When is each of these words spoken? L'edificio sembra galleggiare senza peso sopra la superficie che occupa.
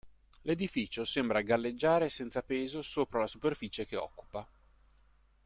L'edificio 0.41 1.05
sembra 1.05 1.43
galleggiare 1.43 2.09
senza 2.09 2.41
peso 2.41 2.81
sopra 2.81 3.19
la 3.19 3.27
superficie 3.27 3.85
che 3.85 3.97
occupa. 3.97 4.47